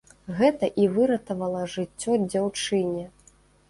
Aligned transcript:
Гэта 0.39 0.69
і 0.85 0.87
выратавала 0.95 1.63
жыццё 1.77 2.19
дзяўчыне. 2.29 3.11